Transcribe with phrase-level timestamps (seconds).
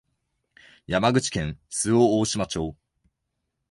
[0.87, 2.75] 山口県周防大島町